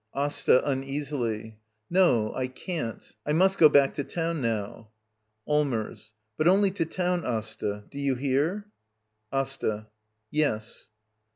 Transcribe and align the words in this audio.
^^Asta. 0.15 0.63
[Uneasily.] 0.65 1.59
No; 1.87 2.33
I 2.33 2.47
can't. 2.47 3.13
I 3.23 3.33
must 3.33 3.59
go 3.59 3.69
back 3.69 3.93
to 3.93 4.03
town 4.03 4.41
now. 4.41 4.89
Allmers. 5.47 6.13
But 6.37 6.47
only 6.47 6.71
to 6.71 6.85
town, 6.85 7.23
Asta. 7.23 7.83
Do 7.91 7.99
you 7.99 8.15
hear? 8.15 8.65
Asta. 9.31 9.89
Yes. 10.31 10.89